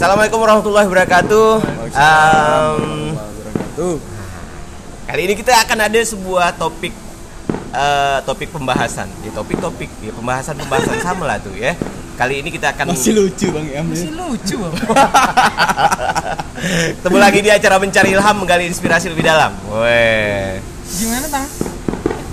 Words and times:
Assalamualaikum 0.00 0.40
warahmatullahi 0.40 0.88
wabarakatuh. 0.88 1.48
Um, 1.92 3.12
kali 5.04 5.28
ini 5.28 5.36
kita 5.36 5.52
akan 5.52 5.76
ada 5.76 6.00
sebuah 6.00 6.56
topik 6.56 6.88
eh, 7.76 8.18
topik 8.24 8.48
pembahasan. 8.48 9.12
Ya 9.20 9.28
topik-topik 9.36 9.92
ya 10.00 10.08
pembahasan-pembahasan 10.16 10.96
sama 11.04 11.28
lah 11.28 11.36
tuh 11.44 11.52
ya. 11.52 11.76
Kali 12.16 12.40
ini 12.40 12.48
kita 12.48 12.72
akan 12.72 12.96
Masih 12.96 13.12
lucu 13.12 13.52
Bang 13.52 13.68
Iam. 13.68 13.92
Masih 13.92 14.08
lucu 14.16 14.56
Bang. 14.56 14.72
ketemu 16.96 17.18
lagi 17.20 17.38
di 17.44 17.50
acara 17.52 17.76
mencari 17.76 18.08
ilham 18.16 18.36
menggali 18.40 18.72
inspirasi 18.72 19.12
lebih 19.12 19.28
dalam. 19.28 19.52
Weh. 19.68 20.64
Gimana 20.96 21.28
tang? 21.28 21.44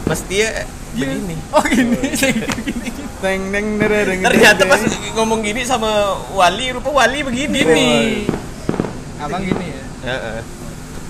Mesti 0.08 0.36
ya 0.40 0.64
begini. 0.96 1.36
Oh 1.52 1.64
gini, 1.68 2.16
saya 2.16 2.32
gini. 2.64 3.07
Teng 3.18 3.50
teng 3.50 3.66
dereng. 3.82 4.22
Ternyata 4.22 4.62
pas 4.70 4.82
ngomong 5.18 5.42
gini 5.42 5.66
sama 5.66 5.90
Wali, 6.38 6.70
rupa 6.70 6.94
Wali 6.94 7.26
begini 7.26 7.60
Gini. 7.60 7.74
nih. 7.74 8.06
Abang 9.18 9.42
gini 9.42 9.66
ya. 9.74 9.84
Heeh. 10.06 10.40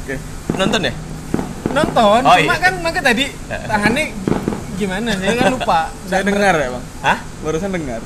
Oke. 0.03 0.15
Nonton 0.55 0.87
ya? 0.87 0.93
Nonton, 1.67 2.21
Oh, 2.23 2.35
cuma 2.39 2.55
iya. 2.55 2.63
kan 2.63 2.73
maka 2.79 2.99
tadi 3.03 3.27
tangannya 3.67 4.15
gimana? 4.79 5.11
Saya 5.13 5.35
kan 5.35 5.45
lupa. 5.51 5.79
Saya 6.09 6.21
dengar 6.23 6.55
ya 6.55 6.69
Bang. 6.71 6.85
Hah? 7.03 7.17
Barusan 7.43 7.69
dengar. 7.75 7.99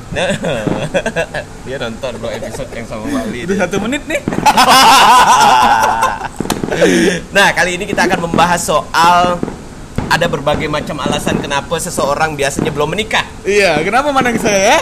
Dia 1.69 1.77
nonton 1.77 2.11
dua 2.17 2.31
episode 2.35 2.71
yang 2.73 2.87
sama 2.89 3.05
Wali. 3.05 3.45
Udah 3.45 3.57
satu 3.63 3.77
menit 3.79 4.01
nih. 4.09 4.17
nah, 7.35 7.47
kali 7.53 7.77
ini 7.77 7.85
kita 7.85 8.09
akan 8.09 8.19
membahas 8.25 8.61
soal 8.65 9.37
ada 10.11 10.27
berbagai 10.27 10.67
macam 10.67 10.99
alasan 10.99 11.39
kenapa 11.39 11.71
seseorang 11.77 12.35
biasanya 12.35 12.69
belum 12.69 12.91
menikah. 12.91 13.23
Iya, 13.41 13.79
kenapa 13.81 14.11
mandang 14.11 14.35
saya 14.35 14.59
ya? 14.75 14.79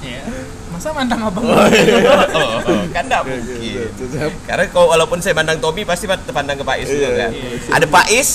Iya. 0.00 0.22
Masa 0.68 0.88
mandang 0.90 1.20
abang? 1.22 1.44
Oh, 1.44 1.56
kan 2.94 3.04
enggak 3.04 3.20
Oke, 3.22 3.30
oke, 3.30 3.44
mungkin. 3.44 3.88
oke, 3.92 4.04
siap. 4.08 4.32
Karena 4.44 4.64
kalau 4.68 4.88
walaupun 4.88 5.18
saya 5.20 5.32
pandang 5.32 5.58
Tommy 5.58 5.84
pasti 5.84 6.04
pandang 6.08 6.56
ke 6.56 6.64
Pak 6.64 6.76
Is 6.78 6.88
juga 6.88 7.06
Iya, 7.06 7.18
kan. 7.18 7.30
iya, 7.30 7.48
Ada 7.72 7.86
Pak 7.86 8.06
Is, 8.10 8.30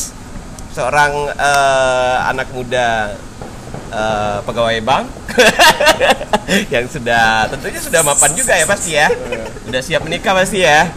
seorang 0.72 1.12
eh, 1.30 2.16
anak 2.26 2.48
muda 2.52 2.88
eh, 3.90 4.38
pegawai 4.42 4.78
bank 4.82 5.06
yang 6.74 6.86
sudah 6.86 7.48
tentunya 7.48 7.80
sudah 7.80 8.02
mapan 8.02 8.32
juga 8.34 8.54
ya 8.54 8.66
pasti 8.66 8.92
ya. 8.94 9.08
Sudah 9.64 9.82
siap 9.82 10.02
menikah 10.02 10.34
pasti 10.34 10.62
ya. 10.62 10.90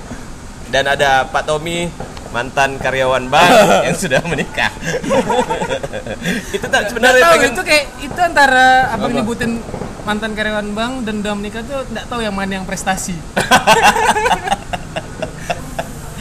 Dan 0.66 0.84
ada 0.84 1.24
Pak 1.24 1.44
Tommy 1.44 1.86
mantan 2.34 2.70
karyawan 2.76 3.30
bank 3.30 3.50
yang 3.86 3.94
sudah 3.94 4.18
menikah. 4.26 4.74
itu 6.56 6.66
tak 6.66 6.90
sebenarnya 6.90 7.22
tahu 7.22 7.34
pengen 7.38 7.50
itu 7.54 7.62
kayak 7.62 7.84
itu 8.02 8.18
antara 8.18 8.90
abang 8.90 9.14
Apa? 9.14 9.18
nyebutin 9.22 9.62
mantan 10.02 10.34
karyawan 10.34 10.68
bank 10.74 10.92
dan 11.06 11.22
udah 11.22 11.34
menikah 11.38 11.62
tuh 11.62 11.86
nggak 11.86 12.10
tahu 12.10 12.20
yang 12.20 12.34
mana 12.34 12.58
yang 12.58 12.66
prestasi. 12.66 13.14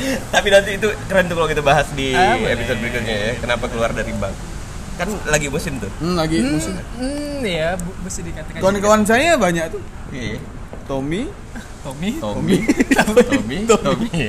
Tapi 0.04 0.48
nanti 0.50 0.76
itu 0.76 0.88
keren 1.08 1.26
tuh 1.26 1.36
kalau 1.40 1.50
kita 1.50 1.64
bahas 1.64 1.88
di 1.94 2.12
Ah, 2.12 2.36
episode 2.38 2.78
berikutnya 2.78 3.16
ya. 3.16 3.32
Kenapa 3.40 3.66
keluar 3.66 3.90
dari 3.90 4.14
bank? 4.14 4.36
Kan 4.94 5.10
lagi 5.26 5.50
musim 5.50 5.82
tuh. 5.82 5.90
Hmm, 5.98 6.14
lagi 6.14 6.38
musim. 6.44 6.78
hmm, 6.78 7.42
ya, 7.42 7.74
bu- 7.78 7.98
dikatakan. 8.04 8.60
Kawan-kawan 8.62 9.02
saya 9.08 9.34
banyak 9.40 9.74
tuh. 9.74 9.82
Iya. 10.14 10.38
Tommy, 10.84 11.32
Tommy. 11.84 12.12
Tommy. 12.20 12.52
Tommy. 12.60 13.58
Tommy. 13.72 14.24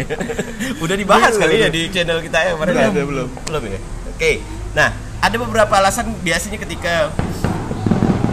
Udah 0.79 0.97
dibahas 0.99 1.35
kali 1.35 1.63
ya 1.63 1.69
di 1.71 1.91
channel 1.91 2.19
kita 2.23 2.39
ya 2.47 2.51
kemarin. 2.55 2.73
Belum, 2.75 2.95
ya? 2.95 3.05
belum, 3.07 3.29
belum. 3.47 3.63
Ya. 3.67 3.81
Oke. 4.15 4.33
Nah, 4.75 4.89
ada 5.23 5.37
beberapa 5.39 5.75
alasan 5.79 6.15
biasanya 6.23 6.59
ketika 6.63 7.15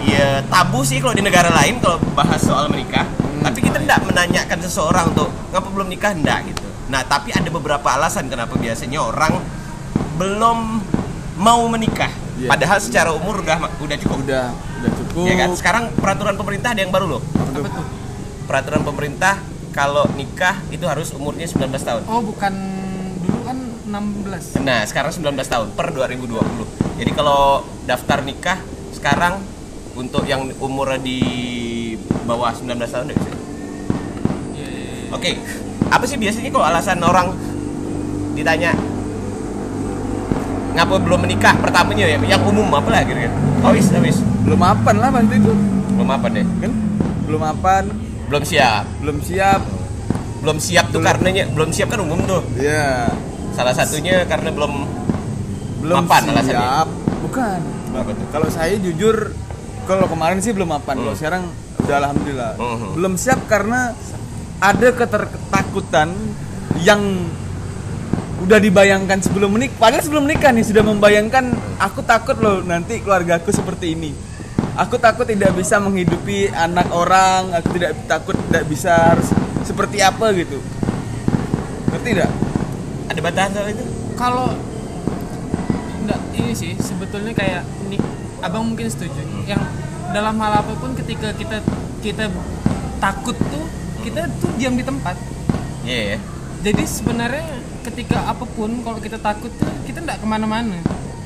ya 0.05 0.41
tabu 0.49 0.81
sih 0.81 0.97
kalau 0.97 1.13
di 1.13 1.21
negara 1.21 1.53
lain 1.53 1.77
kalau 1.81 1.97
bahas 2.17 2.41
soal 2.41 2.69
menikah. 2.69 3.05
Tapi 3.41 3.57
kita 3.57 3.81
tidak 3.81 4.05
menanyakan 4.05 4.59
seseorang 4.61 5.17
tuh 5.17 5.29
ngapa 5.49 5.69
belum 5.73 5.89
nikah 5.89 6.13
enggak 6.13 6.45
gitu. 6.53 6.65
Nah, 6.93 7.01
tapi 7.05 7.33
ada 7.33 7.49
beberapa 7.49 7.87
alasan 7.93 8.29
kenapa 8.29 8.53
biasanya 8.57 9.01
orang 9.01 9.37
belum 10.21 10.81
mau 11.41 11.61
menikah. 11.69 12.09
Iya. 12.37 12.49
Padahal 12.53 12.77
secara 12.77 13.09
umur 13.13 13.41
udah 13.41 13.69
udah 13.81 13.97
cukup. 13.97 14.17
udah 14.25 14.53
udah 14.53 14.91
cukup. 14.97 15.25
Ya 15.25 15.35
kan? 15.41 15.49
Sekarang 15.57 15.83
peraturan 15.97 16.37
pemerintah 16.37 16.73
ada 16.73 16.81
yang 16.85 16.93
baru 16.93 17.17
loh. 17.17 17.21
Apa 17.37 17.69
tuh? 17.69 18.00
Peraturan 18.45 18.81
pemerintah 18.81 19.39
kalau 19.71 20.03
nikah 20.13 20.59
itu 20.69 20.83
harus 20.83 21.15
umurnya 21.15 21.47
19 21.47 21.71
tahun. 21.79 22.01
Oh, 22.05 22.19
bukan 22.19 22.53
dulu 23.23 23.39
kan 23.43 23.57
16. 23.87 24.59
Nah, 24.61 24.83
sekarang 24.83 25.11
19 25.11 25.47
tahun 25.47 25.67
per 25.73 25.95
2020. 25.95 26.39
Jadi 26.99 27.11
kalau 27.11 27.63
daftar 27.83 28.19
nikah 28.21 28.59
sekarang 28.91 29.39
untuk 29.95 30.23
yang 30.23 30.47
umurnya 30.59 30.99
di 30.99 31.19
bawah 32.23 32.51
19 32.51 32.67
tahun 32.83 33.05
udah 33.07 33.17
bisa. 33.17 33.31
Iya, 33.31 33.37
iya, 34.59 34.67
iya. 34.67 35.15
Oke. 35.15 35.31
Apa 35.91 36.07
sih 36.07 36.15
biasanya 36.15 36.51
kalau 36.51 36.63
alasan 36.63 37.03
orang 37.03 37.35
ditanya 38.31 38.71
ngapa 40.71 41.03
belum 41.03 41.19
menikah 41.27 41.51
pertamanya 41.59 42.07
ya 42.07 42.15
yang 42.15 42.41
umum 42.47 42.63
apa 42.71 42.87
lah 42.87 43.03
kira-kira 43.03 43.27
oh 43.59 43.75
wis 43.75 43.91
wis 43.91 44.23
Belum 44.47 44.55
mapan 44.55 45.03
lah 45.03 45.11
waktu 45.11 45.35
itu. 45.35 45.51
belum 45.99 46.09
apa 46.09 46.31
deh 46.31 46.47
Kan? 46.63 46.71
Belum 47.27 47.41
mapan, 47.43 47.83
belum 48.31 48.43
siap 48.43 48.87
belum 48.99 49.19
siap. 49.19 49.61
belum 50.39 50.57
siap 50.57 50.85
tuh 50.87 50.97
Belum. 50.97 51.05
karenanya 51.05 51.43
belum 51.51 51.69
siap 51.69 51.91
kan 51.91 51.99
umum 51.99 52.17
tuh 52.23 52.41
Iya. 52.55 53.11
salah 53.51 53.75
satunya 53.75 54.23
karena 54.23 54.49
belum 54.49 54.73
Belum 55.81 55.97
Mapan 55.99 56.21
siap. 56.23 56.33
alasannya? 56.37 56.69
Bukan. 57.21 57.59
Kalau 58.29 58.47
saya 58.47 58.77
jujur 58.77 59.33
kalau 59.83 60.05
kemarin 60.05 60.37
sih 60.37 60.53
belum 60.53 60.69
mapan. 60.69 60.93
Kalau 60.95 61.09
Hmm. 61.09 61.17
sekarang 61.17 61.43
udah 61.81 61.95
alhamdulillah. 61.97 62.53
Hmm. 62.55 62.93
Belum 62.93 63.13
siap 63.17 63.49
karena 63.49 63.89
ada 64.61 64.87
ketertakutan 64.93 66.13
yang 66.77 67.01
udah 68.39 68.57
dibayangkan 68.57 69.19
sebelum 69.19 69.51
menikah. 69.51 69.73
Padahal 69.79 70.01
sebelum 70.01 70.23
menikah 70.23 70.49
nih 70.49 70.61
sudah 70.63 70.83
membayangkan 70.83 71.49
aku 71.77 72.01
takut 72.01 72.37
loh 72.37 72.61
nanti 72.61 73.01
keluargaku 73.01 73.49
seperti 73.49 73.93
ini. 73.93 74.13
Aku 74.79 74.95
takut 74.99 75.27
tidak 75.27 75.51
bisa 75.55 75.79
menghidupi 75.83 76.47
anak 76.51 76.87
orang, 76.91 77.51
aku 77.51 77.75
tidak 77.75 77.95
takut 78.07 78.35
tidak 78.47 78.63
bisa 78.71 78.91
harus 79.15 79.27
seperti 79.67 79.99
apa 79.99 80.31
gitu. 80.35 80.59
Ngerti 81.91 82.09
tidak? 82.15 82.31
ada 83.11 83.19
bantahan 83.19 83.51
soal 83.51 83.67
itu? 83.75 83.83
Kalau 84.15 84.55
enggak 85.99 86.19
ini 86.31 86.55
sih 86.55 86.71
sebetulnya 86.79 87.35
kayak 87.35 87.67
nik 87.91 87.99
abang 88.39 88.71
mungkin 88.71 88.87
setuju. 88.87 89.19
Yang 89.43 89.59
dalam 90.15 90.39
hal 90.39 90.63
apa 90.63 90.71
pun 90.79 90.95
ketika 90.95 91.35
kita 91.35 91.59
kita 91.99 92.31
takut 93.03 93.35
tuh 93.35 93.65
kita 94.07 94.31
tuh 94.39 94.51
diam 94.55 94.79
di 94.79 94.87
tempat. 94.87 95.19
Iya 95.83 96.15
ya 96.15 96.19
jadi 96.61 96.83
sebenarnya 96.85 97.45
ketika 97.81 98.29
apa 98.29 98.45
pun 98.45 98.85
kalau 98.85 99.01
kita 99.01 99.17
takut 99.17 99.49
tuh 99.57 99.69
kita 99.89 100.05
nggak 100.05 100.21
ke 100.21 100.27
mana-mana 100.29 100.77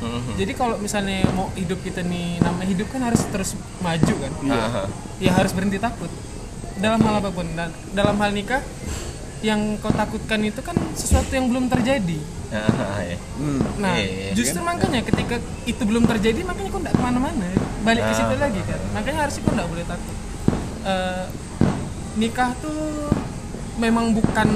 Mhm. 0.05 0.33
jadi 0.37 0.51
kalau 0.53 0.75
misalnya 0.77 1.25
mau 1.31 1.49
hidup 1.53 1.81
kita 1.81 2.01
nih 2.01 2.39
namanya 2.39 2.67
hidup 2.67 2.87
kan 2.89 3.01
harus 3.01 3.21
terus 3.27 3.53
maju 3.79 4.13
kan 4.15 4.31
Aha. 4.47 4.83
ya 5.17 5.31
harus 5.33 5.51
berhenti 5.51 5.77
takut 5.77 6.09
dalam 6.75 6.99
hal 7.01 7.17
apa 7.17 7.29
pun 7.31 7.47
dan 7.53 7.71
dalam 7.91 8.15
hal 8.15 8.29
nikah 8.29 8.61
yang 9.41 9.77
kau 9.77 9.89
takutkan 9.89 10.41
itu 10.41 10.59
kan 10.59 10.73
sesuatu 10.93 11.29
yang 11.29 11.49
belum 11.49 11.69
terjadi 11.69 12.17
iya. 12.49 13.17
Hmm. 13.35 13.59
Nah, 13.77 13.99
Iya, 13.99 14.31
iya. 14.31 14.31
justru 14.31 14.63
makanya 14.63 15.03
ketika 15.03 15.37
itu 15.67 15.81
belum 15.83 16.07
terjadi, 16.07 16.39
makanya 16.41 16.69
kau 16.71 16.79
nggak 16.79 16.95
ke 16.95 17.03
mana-mana, 17.03 17.47
balik 17.83 17.99
ke 18.01 18.13
situ 18.15 18.31
Ah. 18.31 18.39
lagi 18.39 18.61
kan. 18.63 18.79
Makanya 18.95 19.19
harusnya 19.27 19.41
kau 19.43 19.53
nggak 19.53 19.69
boleh 19.69 19.85
takut. 19.85 20.17
Eh, 20.85 21.25
nikah 22.15 22.49
tuh 22.57 23.11
memang 23.75 24.15
bukan 24.15 24.49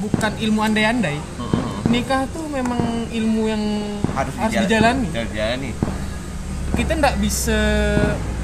bukan 0.00 0.32
ilmu 0.36 0.60
andai-andai. 0.60 1.16
Mhm. 1.16 1.49
Nikah 1.90 2.22
tuh 2.30 2.46
memang 2.46 2.78
ilmu 3.08 3.42
yang 3.44 3.62
harus, 4.12 4.30
harus 4.32 4.54
dijala- 4.54 4.94
dijalani. 4.94 5.08
harus 5.10 5.30
dijalani 5.30 5.70
Kita 6.70 6.92
nggak 6.94 7.16
bisa 7.18 7.58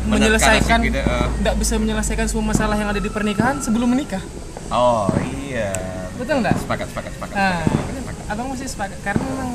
Menerka 0.03 0.11
menyelesaikan 0.13 0.79
kita, 0.83 1.01
eh. 1.01 1.27
nggak 1.41 1.57
bisa 1.57 1.75
menyelesaikan 1.77 2.27
semua 2.27 2.45
masalah 2.49 2.75
yang 2.75 2.87
ada 2.87 2.99
di 2.99 3.07
pernikahan 3.07 3.59
sebelum 3.59 3.87
menikah. 3.89 4.23
oh 4.69 5.07
iya 5.41 5.71
Betul 6.15 6.43
nggak? 6.43 6.55
sepakat 6.57 6.87
sepakat 6.89 7.13
sepakat, 7.13 7.35
Nah, 7.35 7.63
sepakat, 7.63 7.95
sepakat. 7.97 8.25
abang 8.29 8.47
masih 8.49 8.67
sepakat 8.67 8.99
karena 9.01 9.23
memang 9.25 9.51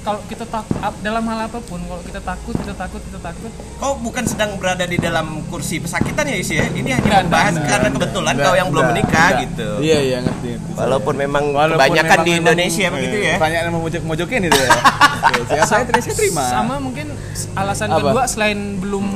kalau 0.00 0.20
kita 0.24 0.44
takut 0.44 0.72
dalam 0.98 1.22
hal 1.22 1.38
apa 1.42 1.58
pun 1.60 1.80
kalau 1.80 2.00
kita 2.00 2.20
takut 2.20 2.54
kita 2.54 2.72
takut 2.72 3.00
kita 3.00 3.18
takut 3.20 3.50
kau 3.76 3.92
bukan 3.96 4.24
sedang 4.24 4.56
berada 4.56 4.82
di 4.82 4.96
dalam 4.96 5.26
kursi 5.46 5.78
pesakitan 5.78 6.24
ya 6.24 6.36
Is 6.36 6.48
ya 6.48 6.64
ini 6.66 6.88
hanya 6.88 7.02
Nggak, 7.02 7.22
membahas 7.24 7.52
nggak, 7.52 7.68
karena 7.68 7.88
kebetulan 7.90 8.32
Nggak, 8.32 8.44
kau 8.44 8.54
yang 8.54 8.68
belum 8.68 8.82
nggak, 8.82 8.96
menikah 8.96 9.28
gitu 9.40 9.68
Iya 9.78 9.98
iya 10.00 10.18
ngerti. 10.20 10.48
ngerti. 10.54 10.72
walaupun 10.74 11.14
memang 11.14 11.44
Walaupun 11.50 11.76
kebanyakan 11.78 12.06
memang- 12.08 12.18
di 12.18 12.30
memang- 12.30 12.42
Indonesia 12.42 12.82
eh, 12.82 12.90
begitu 12.90 13.16
ya 13.20 13.34
Banyak 13.36 13.60
yang 13.60 13.74
memojok-mojokin 13.74 14.40
itu 14.44 14.58
ya. 14.58 14.70
Ya, 15.50 15.62
saya 15.64 15.82
terima 15.82 16.00
saya 16.00 16.14
terima. 16.16 16.44
sama 16.46 16.74
mungkin 16.78 17.06
alasan 17.52 17.88
Apa? 17.88 17.98
kedua 18.00 18.22
selain 18.24 18.58
belum 18.78 19.06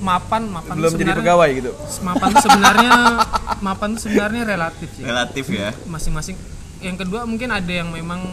mapan 0.00 0.42
mapan 0.44 0.74
Belum 0.74 0.90
jadi 0.90 0.98
sebenarnya- 1.06 1.20
pegawai 1.22 1.48
gitu. 1.54 1.70
mapan 2.02 2.28
tuh 2.28 2.42
sebenarnya 2.42 2.92
mapan 3.66 3.88
tuh 3.92 4.00
sebenarnya 4.02 4.42
relatif 4.44 4.88
sih 4.90 5.02
relatif 5.02 5.44
ya 5.48 5.70
masing-masing 5.86 6.34
yang 6.80 6.96
kedua 6.96 7.22
mungkin 7.22 7.48
ada 7.48 7.70
yang 7.72 7.88
memang 7.88 8.26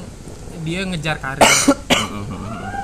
dia 0.59 0.81
ngejar 0.83 1.15
karir 1.17 1.45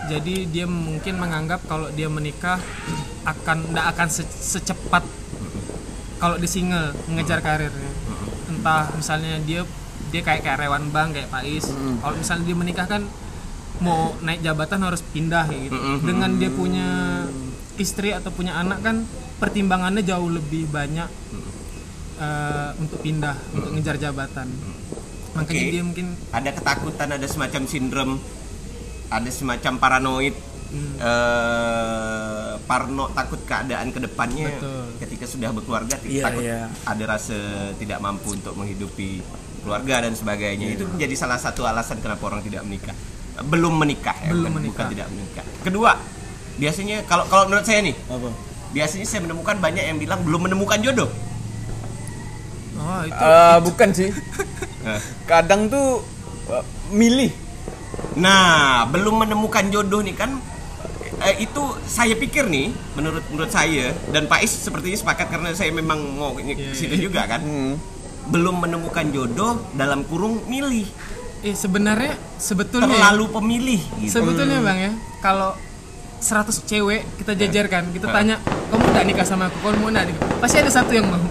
jadi 0.05 0.35
dia 0.45 0.65
mungkin 0.69 1.17
menganggap 1.17 1.65
kalau 1.65 1.89
dia 1.93 2.05
menikah 2.05 2.61
akan 3.25 3.57
tidak 3.73 3.85
akan 3.97 4.07
se- 4.09 4.37
secepat 4.59 5.03
kalau 6.21 6.37
di 6.37 6.47
single 6.47 6.93
mengejar 7.09 7.41
karirnya. 7.41 7.91
Entah 8.49 8.93
misalnya 8.93 9.41
dia 9.41 9.65
dia 10.13 10.21
kayak 10.21 10.45
karyawan 10.45 10.93
bank 10.93 11.17
kayak 11.17 11.29
Pais 11.33 11.65
kalau 11.99 12.15
misalnya 12.15 12.43
dia 12.45 12.57
menikah 12.57 12.87
kan 12.87 13.03
mau 13.83 14.15
naik 14.23 14.39
jabatan 14.39 14.79
harus 14.85 15.01
pindah 15.03 15.49
kayak 15.49 15.61
gitu. 15.67 15.77
Dengan 16.05 16.37
dia 16.37 16.49
punya 16.53 16.87
istri 17.75 18.15
atau 18.15 18.31
punya 18.31 18.55
anak 18.55 18.79
kan 18.85 19.03
pertimbangannya 19.41 20.05
jauh 20.05 20.31
lebih 20.31 20.69
banyak 20.71 21.09
eh, 22.21 22.69
untuk 22.79 23.01
pindah 23.01 23.35
untuk 23.51 23.73
ngejar 23.75 23.97
jabatan. 23.99 24.47
Makanya 25.35 25.63
Oke. 25.67 25.73
dia 25.75 25.83
mungkin 25.83 26.07
ada 26.31 26.49
ketakutan 26.55 27.09
ada 27.11 27.27
semacam 27.27 27.61
sindrom 27.67 28.11
ada 29.15 29.29
semacam 29.29 29.73
paranoid 29.77 30.35
Hmm. 30.65 30.97
eh, 30.97 32.51
parno 32.61 33.07
takut 33.09 33.37
keadaan 33.39 33.89
ke 33.89 34.01
depannya 34.01 34.49
Betul. 34.49 34.83
ketika 34.97 35.25
sudah 35.25 35.49
berkeluarga 35.49 35.95
Iya, 36.01 36.23
takut 36.25 36.41
iya. 36.41 36.67
ada 36.83 37.03
rasa 37.07 37.37
tidak 37.75 38.01
mampu 38.01 38.33
untuk 38.33 38.51
menghidupi 38.53 39.21
keluarga 39.61 40.03
dan 40.03 40.13
sebagainya 40.13 40.67
Iya. 40.67 40.75
itu 40.75 40.83
menjadi 40.85 41.15
salah 41.15 41.37
satu 41.37 41.63
alasan 41.63 42.01
kenapa 42.01 42.27
orang 42.27 42.41
tidak 42.41 42.65
menikah 42.65 42.97
belum 43.45 43.77
menikah 43.77 44.17
ya 44.17 44.33
Belum 44.33 44.41
bukan, 44.43 44.57
menikah. 44.57 44.73
bukan 44.73 44.85
tidak 44.89 45.07
menikah 45.07 45.45
kedua 45.61 45.91
biasanya 46.55 46.97
kalau 47.05 47.23
kalau 47.25 47.43
menurut 47.45 47.63
saya 47.63 47.79
nih 47.79 47.95
Apa? 48.01 48.29
biasanya 48.71 49.05
saya 49.05 49.21
menemukan 49.21 49.55
banyak 49.55 49.83
yang 49.85 49.97
bilang 49.97 50.19
belum 50.23 50.41
menemukan 50.43 50.79
jodoh 50.81 51.09
oh 52.75 53.01
itu 53.01 53.15
Eh, 53.15 53.57
bukan 53.61 53.89
sih. 53.91 54.09
Kadang 55.23 55.67
tuh 55.67 56.03
eh, 56.49 56.63
milih. 56.89 57.31
Nah, 58.15 58.83
belum 58.87 59.27
menemukan 59.27 59.67
jodoh 59.67 59.99
nih 59.99 60.15
kan 60.15 60.39
eh, 61.19 61.35
itu 61.41 61.61
saya 61.83 62.15
pikir 62.15 62.47
nih 62.47 62.71
menurut 62.93 63.23
menurut 63.31 63.51
saya 63.51 63.91
dan 64.09 64.27
Pak 64.27 64.39
Is 64.39 64.51
sepertinya 64.51 64.95
sepakat 64.95 65.27
karena 65.27 65.51
saya 65.51 65.71
memang 65.71 65.99
mau 66.15 66.31
ke 66.31 66.43
Iya, 66.45 66.71
situ 66.71 66.95
iya. 66.95 67.03
juga 67.03 67.27
kan. 67.27 67.39
Hmm. 67.39 67.75
Belum 68.25 68.57
menemukan 68.57 69.05
jodoh 69.09 69.61
dalam 69.73 70.03
kurung 70.03 70.43
milih. 70.45 70.87
eh 71.45 71.53
sebenarnya 71.53 72.17
sebetulnya 72.41 72.89
Terlalu 72.89 73.25
pemilih 73.29 73.81
gitu. 74.01 74.17
Sebetulnya 74.17 74.65
bang 74.65 74.79
ya, 74.81 74.91
kalau 75.21 75.53
100 76.17 76.65
cewek 76.65 77.05
kita 77.21 77.37
jajarkan, 77.37 77.93
kita 77.93 78.09
tanya, 78.09 78.41
kamu 78.73 78.81
udah 78.81 79.03
nikah 79.05 79.27
sama 79.27 79.45
aku, 79.45 79.61
kamu 79.61 79.77
mau 79.77 79.91
nikah? 79.93 80.25
Pasti 80.41 80.57
ada 80.57 80.73
satu 80.73 80.89
yang 80.89 81.05
mau. 81.05 81.21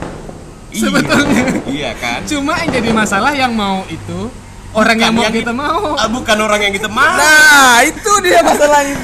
Iya. 0.70 0.86
Sebetulnya. 0.86 1.42
Iya 1.66 1.90
kan? 1.98 2.20
Cuma 2.30 2.54
yang 2.62 2.70
jadi 2.70 2.90
masalah 2.94 3.34
yang 3.34 3.50
mau 3.50 3.82
itu 3.90 4.30
orang 4.74 4.96
yang 4.98 5.12
mau 5.14 5.22
Bukan 5.24 5.34
kita 5.38 5.54
mau. 5.54 5.82
Ah, 5.96 6.08
bukan 6.10 6.36
orang 6.42 6.60
yang 6.66 6.74
kita 6.74 6.90
mau. 6.90 7.14
Nah, 7.16 7.80
itu 7.86 8.12
dia 8.22 8.40
masalahnya. 8.42 8.96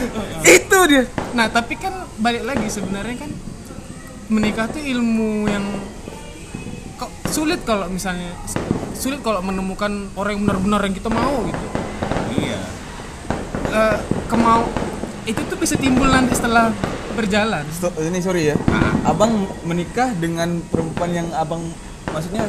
itu 0.44 0.78
dia. 0.90 1.02
Nah 1.30 1.46
tapi 1.48 1.78
kan 1.78 1.94
balik 2.18 2.42
lagi 2.42 2.66
sebenarnya 2.66 3.16
kan 3.22 3.30
menikah 4.30 4.66
tuh 4.70 4.82
ilmu 4.82 5.46
yang 5.50 5.64
kok 6.98 7.10
sulit 7.30 7.62
kalau 7.62 7.86
misalnya 7.90 8.34
sulit 8.94 9.24
kalau 9.24 9.40
menemukan 9.40 10.12
orang 10.18 10.36
yang 10.36 10.42
benar-benar 10.46 10.80
yang 10.84 10.96
kita 10.96 11.10
mau 11.10 11.46
gitu. 11.46 11.66
Iya. 12.40 12.60
Eh, 13.70 13.98
kemau 14.26 14.66
itu 15.28 15.40
tuh 15.46 15.58
bisa 15.58 15.78
timbul 15.78 16.10
nanti 16.10 16.34
setelah 16.34 16.74
berjalan. 17.14 17.64
Stop, 17.70 17.94
ini 18.00 18.18
sorry 18.18 18.54
ya. 18.54 18.56
Ah. 18.72 19.12
Abang 19.14 19.46
menikah 19.64 20.12
dengan 20.18 20.62
perempuan 20.68 21.10
yang 21.14 21.28
abang 21.36 21.62
maksudnya 22.10 22.44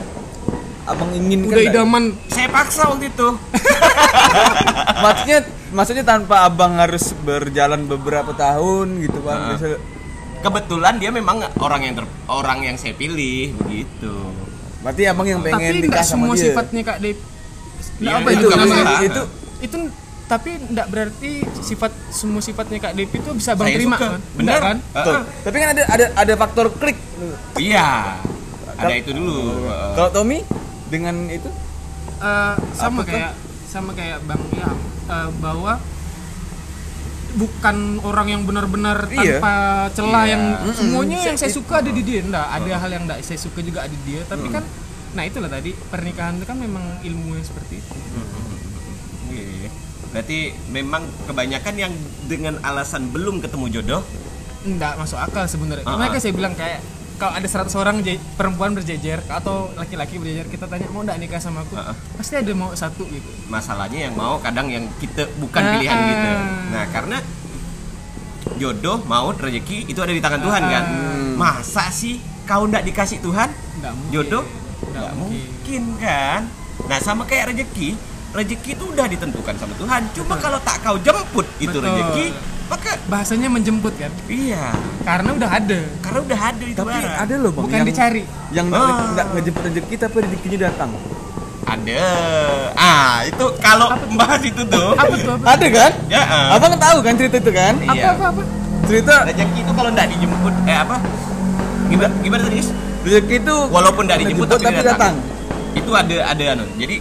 abang 0.91 1.11
inginkan. 1.11 1.49
Udah 1.49 1.63
idaman 1.63 2.03
Saya 2.27 2.47
paksa 2.47 2.85
waktu 2.85 3.07
itu. 3.07 3.27
maksudnya 5.03 5.39
maksudnya 5.71 6.03
tanpa 6.03 6.43
abang 6.43 6.77
harus 6.77 7.15
berjalan 7.17 7.85
beberapa 7.85 8.31
tahun 8.31 9.01
gitu 9.01 9.19
bang. 9.21 9.39
Ah. 9.39 9.55
Bisa- 9.55 9.81
Kebetulan 10.41 10.97
dia 10.97 11.09
memang 11.09 11.37
orang 11.59 11.81
yang 11.83 11.93
ter- 11.95 12.13
orang 12.25 12.59
yang 12.61 12.73
saya 12.73 12.91
pilih 12.91 13.53
begitu. 13.55 14.09
Berarti 14.81 15.05
abang 15.05 15.23
yang 15.23 15.37
pengen 15.39 15.61
tapi 15.69 15.85
nikah 15.85 16.01
sama 16.01 16.09
semua 16.25 16.33
dia. 16.33 16.43
sifatnya 16.43 16.81
kak 16.83 16.97
Dep 16.99 17.17
Iya, 17.93 18.01
Nggak 18.01 18.15
apa 18.15 18.29
itu 18.31 18.39
itu 18.39 18.47
namanya 18.51 18.73
masalah. 18.83 19.01
itu 19.03 19.21
itu 19.61 19.77
tapi 20.23 20.49
nggak 20.65 20.87
berarti 20.87 21.31
sifat 21.61 21.91
semua 22.09 22.41
sifatnya 22.41 22.77
kak 22.79 22.93
Dep 22.95 23.11
itu 23.11 23.29
bisa 23.31 23.53
bang 23.53 23.67
Saya 23.67 23.77
terima 23.77 23.95
suka. 23.95 24.07
kan. 24.07 24.19
Nggak 24.35 24.59
kan 24.59 24.77
Betul. 24.81 25.13
Ah. 25.13 25.23
Tapi 25.45 25.55
kan 25.55 25.67
ada 25.69 25.83
ada 25.87 26.05
ada 26.17 26.33
faktor 26.35 26.65
klik. 26.73 26.97
Iya. 27.55 27.89
Ada 28.73 28.93
itu 28.97 29.11
dulu. 29.13 29.37
Heeh. 29.61 29.89
Kalau 29.93 30.09
Tommy 30.09 30.39
dengan 30.91 31.15
itu 31.27 31.47
Eh, 32.21 32.55
sama 32.75 33.01
Apa 33.01 33.01
tuh? 33.01 33.05
kayak 33.09 33.33
sama 33.65 33.91
kayak 33.91 34.19
bang 34.21 34.41
ya 34.53 34.69
eh, 35.07 35.29
bahwa 35.39 35.73
bukan 37.31 37.77
orang 38.03 38.27
yang 38.27 38.41
benar-benar 38.43 39.07
Iya. 39.07 39.39
tanpa 39.39 39.53
celah 39.89 40.23
Iya. 40.23 40.31
yang 40.35 40.43
Mm-mm. 40.59 40.75
semuanya 40.75 41.17
yang 41.23 41.37
saya 41.39 41.49
suka 41.49 41.79
ada 41.79 41.89
di 41.89 42.03
dia 42.03 42.19
enggak 42.19 42.43
ada 42.45 42.71
hal 42.75 42.89
yang 42.91 43.03
enggak 43.07 43.23
saya 43.23 43.39
suka 43.39 43.63
juga 43.63 43.87
ada 43.87 43.93
di 43.93 44.03
dia 44.05 44.21
tapi 44.23 44.51
kan 44.51 44.61
nah 45.11 45.23
itulah 45.23 45.47
tadi 45.47 45.71
pernikahan 45.87 46.35
itu 46.35 46.45
kan 46.45 46.55
memang 46.55 46.83
ilmu 47.01 47.33
yang 47.33 47.45
seperti 47.45 47.79
itu 47.79 47.95
Iya. 49.31 49.71
Berarti 50.11 50.39
memang 50.67 51.07
kebanyakan 51.23 51.73
yang 51.73 51.93
dengan 52.27 52.59
alasan 52.61 53.07
belum 53.09 53.39
ketemu 53.39 53.65
jodoh, 53.71 54.03
enggak 54.61 54.99
masuk 54.99 55.15
akal 55.15 55.47
sebenarnya. 55.47 55.87
Ah, 55.87 55.95
Makanya 55.95 56.19
ah. 56.19 56.21
saya 56.21 56.33
bilang 56.35 56.51
kayak 56.51 56.83
kalau 57.21 57.37
ada 57.37 57.45
100 57.45 57.69
orang 57.77 58.01
perempuan 58.33 58.73
berjejer 58.73 59.21
atau 59.29 59.69
laki-laki 59.77 60.17
berjejer 60.17 60.49
kita 60.49 60.65
tanya 60.65 60.89
mau 60.89 61.05
enggak 61.05 61.21
nikah 61.21 61.37
sama 61.37 61.61
aku? 61.61 61.77
Ah, 61.77 61.93
ah. 61.93 61.95
Pasti 62.17 62.33
ada 62.33 62.49
mau 62.57 62.73
satu 62.73 63.05
gitu. 63.05 63.29
masalahnya 63.45 64.09
yang 64.09 64.17
mau 64.17 64.41
kadang 64.41 64.73
yang 64.73 64.89
kita 64.97 65.29
bukan 65.37 65.61
Ah, 65.61 65.77
pilihan 65.77 65.93
ah. 65.93 66.07
kita. 66.09 66.31
Nah, 66.73 66.85
karena 66.89 67.17
jodoh, 68.57 69.05
maut, 69.05 69.37
rezeki 69.37 69.85
itu 69.85 70.01
ada 70.01 70.09
di 70.09 70.17
tangan 70.17 70.41
Tuhan 70.41 70.61
kan. 70.65 70.83
Masa 71.37 71.93
sih 71.93 72.17
kau 72.49 72.65
ndak 72.65 72.89
dikasih 72.89 73.21
Tuhan? 73.21 73.53
Enggak 73.77 73.93
mungkin. 73.93 74.13
Jodoh? 74.17 74.43
Enggak 74.81 74.89
Nggak 74.97 75.13
mungkin. 75.13 75.45
mungkin 75.45 75.83
kan. 76.01 76.41
Nah, 76.89 76.97
sama 76.97 77.29
kayak 77.29 77.53
rezeki, 77.53 77.93
rezeki 78.33 78.69
itu 78.73 78.83
udah 78.89 79.05
ditentukan 79.05 79.55
sama 79.61 79.73
Tuhan. 79.77 80.01
Cuma 80.17 80.41
kalau 80.41 80.57
tak 80.65 80.81
kau 80.81 80.97
jemput 80.97 81.45
itu 81.61 81.69
Betul. 81.69 81.85
rezeki, 81.85 82.25
maka 82.71 82.95
Bahasanya 83.03 83.47
menjemput 83.47 83.91
kan? 83.93 84.07
iya, 84.25 84.71
Karena 85.01 85.35
udah 85.35 85.49
ada. 85.51 85.79
karena 85.99 86.19
udah 86.23 86.39
ada 86.41 86.63
itu 86.63 86.77
tapi 86.77 86.89
barang. 86.89 87.15
ada 87.19 87.35
loh 87.35 87.51
bang 87.51 87.63
Bukan 87.67 87.75
yang 87.75 87.87
dicari. 87.87 88.23
yang 88.49 88.65
nggak 88.65 88.83
nggak 89.11 89.25
ngejemput 89.29 89.61
rezeki 89.67 89.95
tapi 89.97 90.15
rezekinya 90.21 90.59
datang. 90.65 90.91
Ada. 91.61 92.03
Ah, 92.73 93.15
itu 93.23 93.45
kalau 93.59 93.87
membahas 94.01 94.41
itu 94.41 94.61
tuh. 94.65 94.91
Apa 94.93 95.13
tuh? 95.13 95.35
Apa? 95.35 95.45
Ada 95.51 95.67
kan? 95.69 95.91
Ya, 96.07 96.21
ah. 96.21 96.55
Abang 96.55 96.73
tahu 96.75 96.97
kan 96.99 97.13
cerita 97.13 97.37
itu 97.37 97.51
kan? 97.51 97.73
Apa, 97.77 97.91
Iya. 97.91 98.07
apa, 98.09 98.23
apa? 98.29 98.41
Cerita 98.83 99.13
rezeki 99.23 99.59
itu 99.61 99.71
kalau 99.71 99.89
ndak 99.89 100.07
dijemput 100.09 100.53
eh 100.65 100.77
apa? 100.77 100.97
Gimana 101.85 102.11
gimana 102.17 102.41
tadi? 102.45 102.59
Rezeki 103.01 103.35
itu 103.37 103.55
Walaupun 103.67 104.03
ndak 104.05 104.17
dijemput 104.21 104.47
tapi, 104.49 104.63
tapi 104.65 104.81
datang. 104.81 105.13
Itu 105.73 105.91
ada 105.91 106.15
ada 106.25 106.43
anu. 106.49 106.65
Jadi 106.75 106.95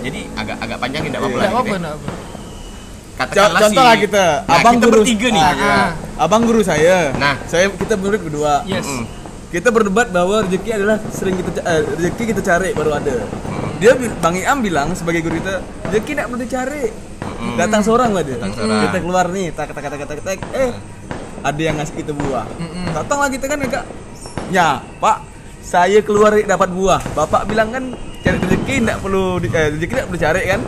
jadi 0.00 0.20
agak 0.34 0.56
agak 0.58 0.78
panjang 0.78 1.02
tidak 1.04 1.18
apa-apa 1.18 1.30
Enggak 1.32 1.42
lah. 1.42 1.50
apa-apa, 1.52 1.64
gitu 1.64 1.72
ya. 1.72 1.80
enggak 1.80 1.94
apa. 1.96 2.10
Katakanlah 3.18 3.60
Contoh 3.60 3.82
si- 3.82 3.88
lah 3.88 3.96
kita, 3.98 4.24
Nah, 4.38 4.54
abang 4.54 4.74
kita 4.78 4.84
guru 4.86 5.00
bertiga 5.02 5.28
nih. 5.28 5.42
Ah, 5.42 5.52
iya. 5.52 5.76
Abang 6.16 6.42
guru 6.46 6.60
saya. 6.62 7.10
Nah. 7.18 7.34
saya 7.50 7.66
kita 7.68 7.94
murid 7.98 8.22
berdua. 8.22 8.62
Yes. 8.62 8.86
Mm. 8.86 9.04
Kita 9.48 9.68
berdebat 9.72 10.12
bahwa 10.12 10.44
rezeki 10.44 10.70
adalah 10.76 11.00
sering 11.08 11.34
kita 11.34 11.60
eh, 11.64 11.82
rezeki 11.98 12.24
kita 12.30 12.40
cari 12.44 12.70
baru 12.72 12.94
ada. 12.94 13.16
Dia 13.78 13.96
bil- 13.96 14.14
Bang 14.20 14.36
Iam 14.36 14.62
bilang 14.62 14.94
sebagai 14.94 15.24
guru 15.24 15.40
kita, 15.40 15.58
rezeki 15.88 16.10
tidak 16.14 16.26
perlu 16.30 16.40
dicari. 16.40 16.84
Datang 17.58 17.82
seorang 17.82 18.10
lah 18.14 18.22
dia. 18.22 18.36
Datang 18.36 18.52
seorang. 18.54 18.78
Kita 18.86 18.98
keluar 19.00 19.26
nih, 19.30 19.46
tak 19.50 19.70
tak 19.70 19.82
tak 19.82 19.98
tak, 19.98 20.18
tak 20.22 20.34
eh 20.52 20.70
ada 21.38 21.60
yang 21.60 21.74
ngasih 21.78 21.94
kita 21.96 22.12
buah. 22.12 22.46
Datang 22.94 23.18
lah 23.18 23.28
kita 23.28 23.46
kan 23.46 23.58
agak 23.62 23.84
Ya, 24.48 24.80
Pak, 24.96 25.16
saya 25.60 26.00
keluar 26.00 26.32
dapat 26.34 26.72
buah. 26.72 27.00
Bapak 27.12 27.44
bilang 27.44 27.68
kan 27.68 27.84
cari 28.20 28.36
rezeki 28.40 28.74
tidak 28.80 28.98
perlu 29.00 29.36
eh, 29.42 29.68
rezeki 29.72 29.92
tidak 29.92 30.06
perlu 30.08 30.20
cari 30.20 30.42
kan? 30.46 30.60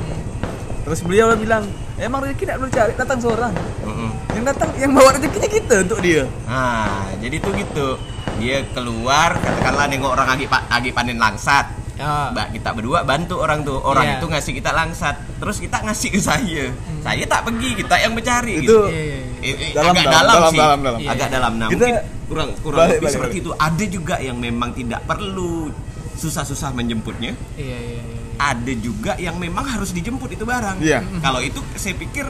Terus 0.80 1.00
beliau 1.00 1.32
bilang, 1.34 1.64
emang 2.00 2.18
rezeki 2.20 2.42
tidak 2.42 2.56
perlu 2.56 2.70
cari, 2.70 2.92
datang 2.94 3.18
seorang. 3.18 3.52
Mm-mm. 3.80 4.10
Yang 4.30 4.44
datang 4.48 4.68
yang 4.74 4.90
bawa 4.90 5.10
rezekinya 5.12 5.48
kita 5.48 5.74
untuk 5.82 5.98
dia. 6.00 6.22
Nah, 6.44 6.88
jadi 7.16 7.36
tuh 7.38 7.52
gitu. 7.54 7.88
Dia 8.36 8.64
keluar 8.70 9.36
katakanlah 9.36 9.86
nengok 9.86 10.10
orang 10.10 10.28
lagi 10.30 10.46
pa- 10.46 10.64
lagi 10.66 10.90
panen 10.90 11.16
langsat. 11.16 11.76
Ya. 11.94 12.32
Mbak 12.32 12.56
kita 12.56 12.68
berdua 12.72 13.04
bantu 13.04 13.36
orang 13.36 13.60
tuh. 13.60 13.76
Orang 13.76 14.06
Iya. 14.06 14.16
itu 14.16 14.26
ngasih 14.26 14.52
kita 14.56 14.72
langsat. 14.72 15.20
Terus 15.36 15.60
kita 15.60 15.84
ngasih 15.84 16.08
ke 16.08 16.20
saya. 16.22 16.64
Saya 16.98 17.24
tak 17.26 17.44
pergi, 17.44 17.76
kita 17.76 17.94
yang 17.96 18.12
mencari 18.12 18.56
Itu 18.56 18.64
gitu. 18.64 18.78
Iya, 18.88 18.96
iya, 18.96 19.18
iya. 19.20 19.28
Eh, 19.42 19.52
eh, 19.52 19.70
Dalam, 19.70 19.92
agak 19.92 20.04
dalam, 20.06 20.08
dalam, 20.08 20.32
dalam, 20.32 20.48
sih. 20.48 20.58
dalam, 20.58 20.78
dalam. 20.80 21.00
Agak 21.04 21.28
dalam. 21.28 21.52
Nah, 21.54 21.68
Kita 21.68 21.84
mungkin 21.84 21.96
kurang 22.24 22.48
kurang 22.58 22.78
balik, 22.78 22.90
lebih 22.90 23.02
balik, 23.02 23.12
seperti 23.12 23.36
balik. 23.36 23.44
itu. 23.44 23.50
Ada 23.52 23.84
juga 23.86 24.14
yang 24.16 24.36
memang 24.38 24.70
tidak 24.72 25.00
perlu 25.04 25.68
susah-susah 26.14 26.70
menjemputnya. 26.72 27.36
Iya, 27.54 27.76
iya, 27.76 28.00
iya. 28.00 28.19
Ada 28.40 28.72
juga 28.72 29.12
yang 29.20 29.36
memang 29.36 29.68
harus 29.68 29.92
dijemput 29.92 30.32
itu 30.32 30.48
barang. 30.48 30.80
Iya. 30.80 31.04
Kalau 31.20 31.44
itu 31.44 31.60
saya 31.76 31.92
pikir 31.92 32.24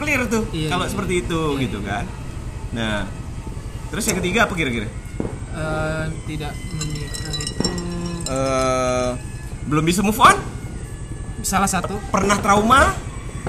clear 0.00 0.24
tuh. 0.24 0.48
Iya, 0.50 0.72
kalau 0.72 0.88
iya, 0.88 0.90
seperti 0.90 1.14
itu 1.20 1.40
iya, 1.52 1.62
gitu 1.68 1.78
iya. 1.78 1.88
kan. 1.92 2.04
Nah, 2.72 2.98
terus 3.92 4.08
yang 4.08 4.16
ketiga 4.18 4.48
apa 4.48 4.54
kira-kira? 4.56 4.88
Eh, 5.52 6.04
tidak 6.26 6.52
menikah 6.72 7.34
itu 7.36 7.68
Eh, 8.24 9.10
Belum 9.62 9.84
bisa 9.84 10.00
move 10.00 10.16
on? 10.16 10.36
salah 11.42 11.66
satu 11.66 11.98
Pernah 12.08 12.38
trauma? 12.38 12.94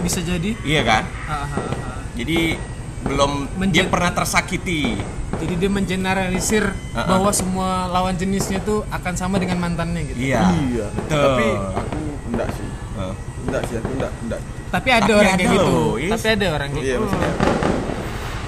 bisa 0.02 0.20
jadi 0.20 0.58
Iya 0.66 0.82
kan? 0.84 1.04
Ah, 1.24 1.46
ah, 1.46 1.56
ah. 1.56 2.00
Jadi 2.18 2.58
belum 3.04 3.32
dia 3.46 3.58
Menjadi- 3.60 3.90
pernah 3.90 4.12
tersakiti. 4.12 4.98
Jadi 5.34 5.54
dia 5.56 5.68
mengeneralisir 5.68 6.64
Uh-uh. 6.64 7.04
bahwa 7.04 7.32
semua 7.32 7.70
lawan 7.88 8.14
jenisnya 8.14 8.62
tuh 8.62 8.86
akan 8.88 9.14
sama 9.14 9.36
dengan 9.38 9.60
mantannya 9.60 10.08
gitu. 10.08 10.18
Iya. 10.24 10.42
Iya. 10.64 10.86
Betul. 10.94 11.20
Tapi 11.20 11.48
aku 11.74 12.00
enggak 12.30 12.48
sih. 12.54 12.68
Heeh. 12.70 13.14
Enggak 13.44 13.62
sih, 13.66 13.76
aku 13.76 13.90
enggak 13.92 14.12
enggak. 14.22 14.42
Tapi 14.70 14.90
ada 14.90 15.02
Tapi 15.02 15.12
orang 15.14 15.30
ada 15.30 15.38
kayak 15.38 15.54
gitu. 15.54 15.70
loh, 15.70 15.92
Is. 15.96 16.12
Tapi 16.12 16.28
ada 16.30 16.46
orang 16.50 16.70
gitu. 16.72 16.86
Iya 16.86 16.96
maksudnya. 16.98 17.32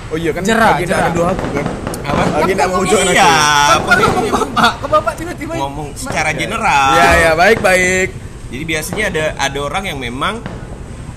Oh 0.05 0.17
iya 0.17 0.31
kan 0.31 0.41
lagi 0.41 0.53
jerah. 0.85 0.99
ada 1.01 1.11
dua 1.11 1.27
aku 1.33 1.45
kan. 1.51 1.65
Apa? 2.05 2.21
Lagi 2.37 2.53
nak 2.53 2.67
memujuk 2.69 2.97
anak 3.01 3.13
Iya. 3.13 3.29
Kok 3.75 3.93
ngomong 3.97 4.29
bapak? 4.31 4.71
Kok 4.77 4.89
bapak 4.91 5.13
tiba-tiba 5.15 5.53
Ngomong 5.57 5.87
secara 5.97 6.29
general. 6.31 6.89
Iya 6.93 7.09
ya 7.17 7.31
baik 7.33 7.59
baik. 7.59 8.09
Jadi 8.45 8.63
biasanya 8.63 9.03
ada 9.09 9.25
ada 9.41 9.59
orang 9.59 9.83
yang 9.85 9.99
memang 9.99 10.37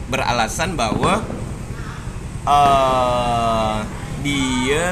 beralasan 0.07 0.73
bahwa 0.73 1.21
eh 2.49 3.77
dia 4.21 4.89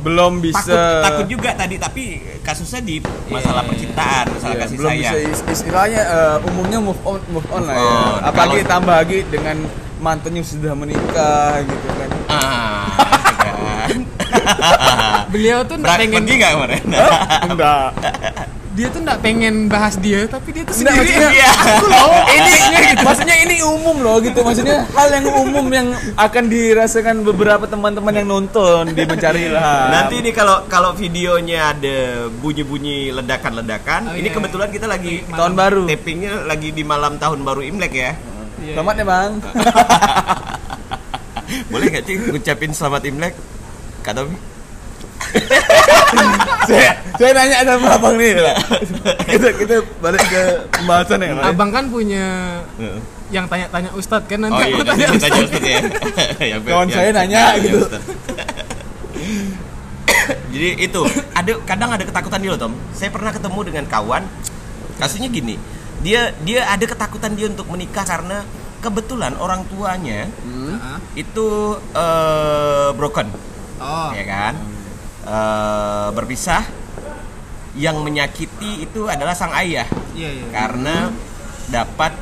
Belum 0.00 0.36
bisa 0.36 0.68
takut 1.00 1.24
takut 1.24 1.26
juga 1.32 1.50
tadi 1.54 1.76
tapi 1.76 2.02
kasusnya 2.38 2.76
di 2.78 3.00
masalah 3.26 3.64
Iya. 3.64 3.70
percintaan, 3.70 4.24
masalah 4.30 4.52
Iya, 4.52 4.60
kasih 4.60 4.76
belum 4.76 4.90
sayang. 4.90 5.00
bisa 5.02 5.16
is- 5.32 5.46
istilahnya 5.50 6.00
eh, 6.04 6.36
umumnya 6.44 6.78
move 6.78 7.00
on 7.02 7.20
move 7.26 7.48
on 7.48 7.62
lah 7.64 7.72
ya. 7.72 7.80
on. 7.80 8.20
Apalagi 8.22 8.60
Kalau- 8.60 8.68
tambah 8.70 8.94
lagi 8.94 9.18
dengan 9.24 9.56
mantannya 9.98 10.44
sudah 10.44 10.72
menikah 10.72 11.56
gitu 11.62 11.88
kan. 11.90 12.08
Ah, 12.28 12.84
kan. 13.40 13.98
beliau 15.32 15.64
tuh 15.64 15.80
Berat 15.80 15.96
pengen 15.98 16.20
pergi 16.20 16.34
nggak 16.36 16.52
kemarin? 16.52 16.82
Enggak. 17.48 17.88
dia 18.74 18.88
tuh 18.88 19.00
nggak 19.00 19.20
pengen 19.20 19.66
bahas 19.66 19.96
dia 19.96 20.26
tapi 20.26 20.50
dia 20.50 20.62
tuh 20.62 20.74
sendiri 20.74 20.98
maksudnya- 20.98 21.30
Iya. 21.30 21.48
aku 21.48 21.86
loh 21.86 22.10
ini 22.34 22.52
maksudnya 22.98 23.36
ini 23.38 23.56
umum 23.62 23.96
loh 23.96 24.18
gitu 24.18 24.40
maksudnya 24.40 24.84
hal 24.90 25.08
yang 25.10 25.24
umum 25.32 25.66
yang 25.68 25.88
akan 26.16 26.44
dirasakan 26.44 27.22
beberapa 27.22 27.64
teman-teman 27.64 28.12
yang 28.12 28.28
nonton 28.28 28.88
di 28.88 29.02
mencari 29.04 29.48
lah 29.48 29.88
Nanti 29.92 30.20
nih 30.20 30.32
kalau 30.32 30.64
kalau 30.66 30.90
videonya 30.92 31.70
ada 31.70 31.96
bunyi-bunyi 32.34 33.12
ledakan-ledakan, 33.12 34.00
Oh, 34.04 34.12
ini 34.12 34.24
iya. 34.24 34.34
kebetulan 34.34 34.68
kita 34.68 34.86
lagi 34.86 35.22
tahun 35.24 35.52
baru 35.54 35.82
tapingnya 35.86 36.32
lagi 36.44 36.68
di 36.68 36.82
malam 36.82 37.16
tahun 37.16 37.40
baru 37.40 37.60
Imlek 37.62 37.92
ya. 37.94 38.12
Iya. 38.56 38.72
selamat 38.74 38.94
ya 38.96 39.04
bang 39.04 39.30
Boleh 41.70 41.86
nggak 41.88 42.04
sih 42.04 42.14
ngucapin 42.24 42.70
selamat 42.70 43.02
Imlek? 43.04 43.34
Kak 44.00 44.12
Tommy? 44.14 44.36
saya, 46.68 46.90
saya 47.14 47.30
nanya 47.32 47.56
sama 47.62 47.88
abang 47.92 48.14
nih 48.14 48.36
lah. 48.36 48.54
kita 49.24 49.48
kita 49.54 49.74
balik 49.98 50.22
ke 50.22 50.42
pembahasan 50.72 51.18
ya 51.18 51.34
Pak. 51.34 51.44
abang 51.50 51.70
kan 51.70 51.84
punya 51.86 52.24
yang 53.28 53.46
tanya-tanya 53.46 53.90
Ustadz 53.92 54.26
kan 54.26 54.38
nanti 54.40 54.54
Oh 54.54 54.62
iya, 54.62 54.72
aku 54.72 54.80
nanti 54.80 54.90
tanya 54.94 55.06
kita 55.08 55.20
tanya 55.20 55.40
Ustadz. 55.40 55.50
Ustadz 55.50 55.66
ya. 55.66 55.80
Yang- 56.54 56.62
Kawan 56.64 56.86
yang- 56.86 56.94
saya 56.94 57.10
nanya 57.12 57.40
yang 57.52 57.62
gitu. 57.62 57.78
Ustadz. 57.80 58.06
Jadi 60.48 60.68
itu 60.80 61.00
ada 61.32 61.52
kadang 61.64 61.90
ada 61.90 62.00
ketakutan 62.00 62.38
dia 62.38 62.50
loh 62.50 62.60
Tom. 62.60 62.72
Saya 62.92 63.10
pernah 63.10 63.28
ketemu 63.28 63.60
dengan 63.64 63.84
kawan. 63.84 64.22
Kasusnya 64.94 65.26
gini, 65.26 65.58
dia 66.00 66.30
dia 66.40 66.64
ada 66.64 66.80
ketakutan 66.80 67.34
dia 67.34 67.50
untuk 67.50 67.66
menikah 67.66 68.06
karena 68.06 68.46
kebetulan 68.78 69.34
orang 69.34 69.66
tuanya 69.66 70.30
Ah. 70.76 71.02
itu 71.12 71.46
eh, 71.90 72.88
broken, 72.94 73.26
oh 73.76 74.10
ya 74.12 74.24
kan? 74.24 74.54
Eh, 75.24 76.08
berpisah. 76.12 76.62
Yang 77.74 77.96
menyakiti 78.00 78.86
itu 78.86 79.10
adalah 79.10 79.34
sang 79.34 79.50
ayah 79.50 79.82
iya 80.14 80.30
iya 80.30 80.46
karena 80.54 81.10
dapat 81.66 82.14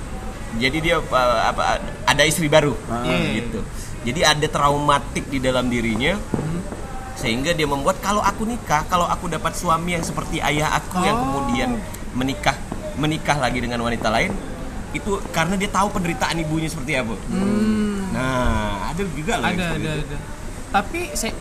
jadi 0.55 0.79
dia 0.81 0.97
uh, 0.97 1.41
apa 1.45 1.77
ada 2.09 2.23
istri 2.25 2.49
baru 2.49 2.73
Iya. 3.05 3.43
gitu. 3.43 3.61
Jadi 4.03 4.21
ada 4.25 4.47
traumatik 4.49 5.29
di 5.29 5.37
dalam 5.39 5.69
dirinya 5.69 6.17
sehingga 7.13 7.53
dia 7.53 7.69
membuat 7.69 8.01
kalau 8.01 8.19
aku 8.19 8.49
nikah, 8.49 8.89
kalau 8.89 9.05
aku 9.05 9.29
dapat 9.29 9.53
suami 9.53 9.93
yang 9.93 10.01
seperti 10.01 10.41
ayah 10.41 10.73
aku 10.73 11.05
yang 11.05 11.15
Oh. 11.15 11.23
kemudian 11.45 11.71
menikah 12.13 12.57
menikah 12.95 13.37
lagi 13.37 13.61
dengan 13.61 13.83
wanita 13.83 14.09
lain 14.09 14.33
itu 14.93 15.21
karena 15.31 15.61
dia 15.61 15.69
tahu 15.69 15.93
penderitaan 15.93 16.37
ibunya 16.39 16.69
seperti 16.69 16.97
apa. 16.97 17.13
Hmm, 17.29 18.09
Nah, 18.09 18.89
ada 18.89 19.03
juga 19.07 19.37
loh 19.37 19.49
yang 19.49 19.61
ada 19.61 19.69
ada 19.69 19.91
itu. 19.93 20.05
ada 20.07 20.17
tapi 20.73 21.01
saya 21.13 21.37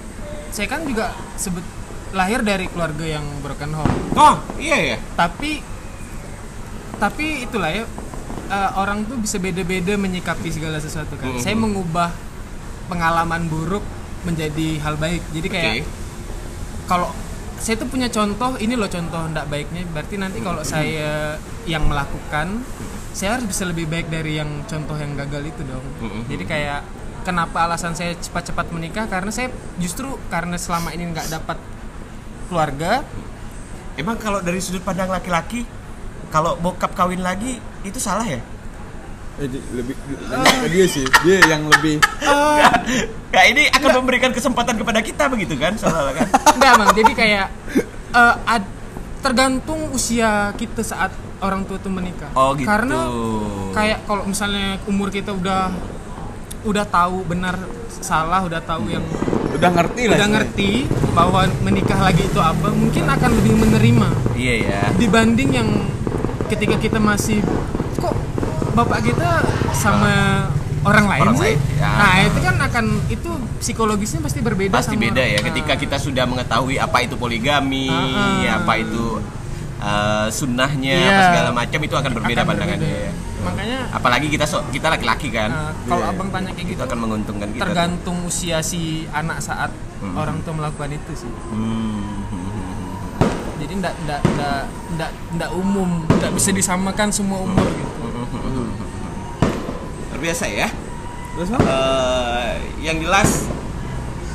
saya 0.52 0.68
kan 0.68 0.84
juga 0.84 1.10
sebut 1.36 1.64
lahir 2.12 2.40
dari 2.42 2.68
keluarga 2.68 3.08
yang 3.10 3.24
broken 3.40 3.72
home 3.74 3.94
Oh, 4.14 4.36
iya 4.58 4.78
ya. 4.86 4.98
tapi 5.16 5.64
tapi 6.98 7.44
itulah 7.44 7.72
ya 7.72 7.84
eh, 8.48 8.72
orang 8.76 9.04
tuh 9.06 9.18
bisa 9.18 9.38
beda-beda 9.38 9.96
menyikapi 9.96 10.52
segala 10.52 10.78
sesuatu 10.78 11.16
kan 11.16 11.32
Mhm. 11.32 11.40
saya 11.40 11.56
mengubah 11.56 12.12
pengalaman 12.86 13.48
buruk 13.48 13.84
menjadi 14.22 14.78
hal 14.80 14.96
baik 14.96 15.24
jadi 15.32 15.48
kayak 15.48 15.74
Oke. 15.74 15.84
kalau 16.86 17.10
saya 17.58 17.78
tuh 17.78 17.88
punya 17.88 18.06
contoh 18.08 18.58
ini 18.58 18.74
loh 18.74 18.86
contoh 18.88 19.22
ndak 19.28 19.48
baiknya 19.48 19.86
berarti 19.88 20.16
nanti 20.18 20.42
kalau 20.42 20.62
saya 20.62 21.38
yang 21.64 21.86
melakukan 21.86 22.62
saya 23.12 23.38
harus 23.38 23.46
bisa 23.46 23.64
lebih 23.64 23.86
baik 23.86 24.08
dari 24.08 24.36
yang 24.36 24.66
contoh 24.66 24.96
yang 24.96 25.16
gagal 25.16 25.48
itu 25.48 25.62
dong 25.64 25.86
Mhm. 26.02 26.22
jadi 26.28 26.44
kayak 26.46 26.80
kenapa 27.22 27.66
alasan 27.66 27.94
saya 27.94 28.14
cepat-cepat 28.18 28.70
menikah 28.70 29.06
karena 29.06 29.30
saya 29.30 29.50
justru 29.78 30.18
karena 30.28 30.58
selama 30.58 30.92
ini 30.92 31.10
nggak 31.10 31.30
dapat 31.32 31.58
keluarga 32.50 33.06
Emang 34.00 34.16
kalau 34.16 34.40
dari 34.40 34.64
sudut 34.64 34.80
pandang 34.82 35.12
laki-laki 35.12 35.68
kalau 36.32 36.56
bokap 36.56 36.96
kawin 36.96 37.20
lagi 37.20 37.60
itu 37.84 38.00
salah 38.00 38.24
ya? 38.24 38.40
Eh, 39.36 39.48
di- 39.52 39.64
lebih 39.76 39.96
ke 40.00 40.68
dia 40.72 40.86
sih 40.88 41.04
dia 41.28 41.44
yang 41.44 41.68
lebih 41.68 42.00
Nah 43.36 43.44
ini 43.48 43.68
akan 43.68 44.04
memberikan 44.04 44.32
kesempatan 44.32 44.80
kepada 44.80 45.04
kita 45.04 45.28
begitu 45.28 45.60
kan 45.60 45.76
soalnya 45.76 46.24
kan? 46.24 46.28
Enggak 46.56 46.74
bang, 46.80 46.90
jadi 46.96 47.12
kayak 47.16 47.48
eh, 48.12 48.36
ad- 48.48 48.74
tergantung 49.22 49.92
usia 49.92 50.56
kita 50.56 50.82
saat 50.82 51.12
orang 51.42 51.64
tua 51.68 51.78
tuh 51.78 51.94
menikah. 51.94 52.32
Oh, 52.34 52.58
gitu. 52.58 52.66
Karena 52.66 53.06
kayak 53.72 54.06
kalau 54.10 54.26
misalnya 54.26 54.82
umur 54.90 55.14
kita 55.14 55.30
udah 55.36 55.70
udah 56.64 56.86
tahu 56.86 57.26
benar 57.26 57.56
salah, 57.92 58.42
udah 58.42 58.62
tahu 58.62 58.88
yang 58.88 59.04
udah 59.52 59.70
ngerti 59.70 60.04
lah 60.08 60.16
udah 60.16 60.30
ngerti 60.32 60.70
bahwa 61.12 61.42
menikah 61.62 62.00
lagi 62.00 62.24
itu 62.24 62.40
apa, 62.40 62.72
mungkin 62.72 63.06
akan 63.06 63.30
lebih 63.36 63.54
menerima 63.58 64.08
Iya 64.34 64.56
ya. 64.60 64.82
dibanding 64.96 65.50
yang 65.54 65.70
ketika 66.48 66.76
kita 66.76 66.98
masih 66.98 67.44
kok 67.96 68.16
bapak 68.72 69.06
kita 69.06 69.44
sama 69.72 70.46
orang 70.82 71.06
lain 71.06 71.22
Orang 71.24 71.36
sih. 71.38 71.54
lain, 71.54 71.60
ya. 71.78 71.90
Nah 71.92 72.14
itu 72.24 72.40
kan 72.42 72.56
akan 72.58 72.86
itu 73.08 73.30
psikologisnya 73.60 74.20
pasti 74.20 74.40
berbeda. 74.40 74.74
Pasti 74.74 74.96
sama 74.96 75.04
beda 75.04 75.24
ya 75.24 75.40
ketika 75.44 75.74
kita 75.76 75.98
sudah 75.98 76.26
mengetahui 76.26 76.76
apa 76.76 76.98
itu 77.00 77.14
poligami, 77.16 77.86
Ah, 77.86 78.58
ah. 78.58 78.66
apa 78.66 78.74
itu 78.76 79.22
uh, 79.78 80.26
sunnahnya, 80.28 80.98
Iya. 80.98 81.10
apa 81.12 81.22
segala 81.28 81.50
macam 81.54 81.80
itu 81.80 81.96
akan 81.96 82.12
berbeda 82.16 82.42
Akan 82.42 82.50
pandangannya. 82.50 82.82
berbeda. 82.82 83.06
ya. 83.06 83.12
Makanya 83.42 83.80
Apalagi 83.92 84.28
kita 84.28 84.46
so- 84.46 84.64
kita 84.70 84.88
laki-laki 84.88 85.28
kan, 85.28 85.50
Nah, 85.50 85.74
kalau 85.86 86.04
Iya. 86.04 86.12
abang 86.12 86.30
tanya 86.30 86.50
kayak 86.50 86.62
itu 86.64 86.72
gitu 86.72 86.82
akan 86.84 86.98
menguntungkan 87.00 87.48
kita. 87.50 87.62
tergantung 87.64 88.18
usia 88.24 88.62
si 88.62 88.82
anak 89.10 89.38
saat 89.40 89.72
Hmm. 89.98 90.14
orang 90.16 90.42
tua 90.42 90.54
melakukan 90.56 90.92
itu 90.92 91.12
sih 91.16 91.32
Hmm. 91.52 92.26
jadi 93.58 93.74
ndak 93.78 93.94
ndak 94.00 94.22
ndak 94.28 94.62
ndak 94.92 95.12
ndak 95.32 95.50
umum 95.52 96.02
ndak 96.08 96.32
bisa 96.32 96.50
disamakan 96.52 97.10
semua 97.10 97.40
umur 97.40 97.62
Hmm. 97.62 97.78
gitu 97.78 98.62
Luar 100.08 100.20
biasa 100.20 100.46
ya. 100.48 100.70
terus 101.32 101.50
Eh, 101.52 102.52
yang 102.82 102.98
jelas 103.00 103.46